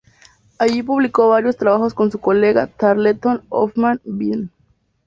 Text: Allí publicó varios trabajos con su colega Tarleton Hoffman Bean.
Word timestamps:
Allí 0.57 0.81
publicó 0.81 1.29
varios 1.29 1.57
trabajos 1.57 1.93
con 1.93 2.09
su 2.11 2.19
colega 2.19 2.65
Tarleton 2.65 3.43
Hoffman 3.49 4.01
Bean. 4.03 4.49